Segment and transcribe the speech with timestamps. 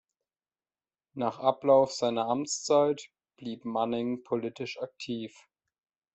[1.13, 5.31] Nach Ablauf seiner Amtszeit blieb Manning politisch aktiv.